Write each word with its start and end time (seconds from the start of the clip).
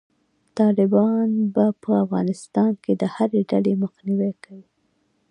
طالبان 0.57 1.29
به 1.53 1.65
په 1.81 1.91
افغانستان 2.03 2.71
کې 2.83 2.93
د 3.01 3.03
هري 3.15 3.41
ډلې 3.51 3.73
مخنیوی 3.83 4.33
کوي. 4.43 4.67